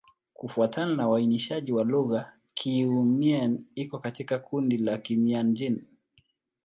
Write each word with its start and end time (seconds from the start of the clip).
Kufuatana 0.33 0.95
na 0.95 1.09
uainishaji 1.09 1.71
wa 1.73 1.83
lugha, 1.83 2.33
Kiiu-Mien 2.53 3.59
iko 3.75 3.99
katika 3.99 4.39
kundi 4.39 4.77
la 4.77 4.97
Kimian-Jin. 4.97 5.81